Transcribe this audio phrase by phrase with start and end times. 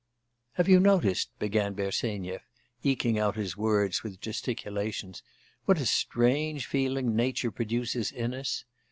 [0.53, 2.41] 'Have you noticed,' began Bersenyev,
[2.81, 5.21] eking out his words with gesticulations,
[5.65, 8.65] 'what a strange feeling nature produces in us?